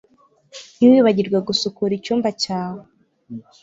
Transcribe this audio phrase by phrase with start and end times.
[0.77, 2.81] Ntiwibagirwe gusukura icyumba cyawe